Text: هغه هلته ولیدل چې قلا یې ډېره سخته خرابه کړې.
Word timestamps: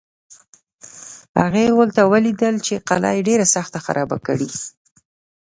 هغه 1.41 1.63
هلته 1.77 2.01
ولیدل 2.11 2.55
چې 2.65 2.73
قلا 2.87 3.11
یې 3.17 3.21
ډېره 3.29 3.45
سخته 3.55 3.77
خرابه 3.85 4.17
کړې. 4.27 4.49